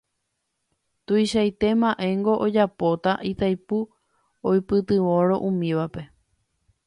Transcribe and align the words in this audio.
Tuichaite 1.05 1.69
mba'éngo 1.81 2.33
ojapóta 2.45 3.11
Itaipu 3.31 3.79
oipytyvõrõ 4.53 5.35
umívape 5.51 6.07